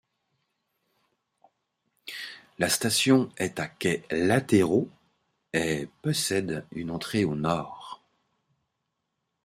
La 2.57 2.69
station 2.69 3.31
est 3.37 3.59
à 3.59 3.67
quais 3.67 4.03
latéraux 4.09 4.89
et 5.53 5.89
possède 6.01 6.65
une 6.71 6.89
entrée 6.89 7.23
au 7.23 7.35
nord. 7.35 8.01